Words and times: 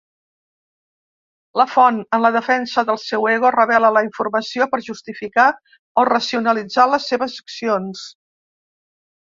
La 1.61 1.65
font, 1.73 1.99
en 2.17 2.23
la 2.25 2.31
defensa 2.37 2.85
del 2.87 2.99
seu 3.03 3.29
ego, 3.35 3.53
revela 3.57 3.93
la 3.99 4.05
informació 4.09 4.69
per 4.73 4.83
justificar 4.89 5.49
o 6.05 6.09
racionalitzar 6.13 6.91
les 6.95 7.11
seves 7.13 7.41
accions. 7.47 8.09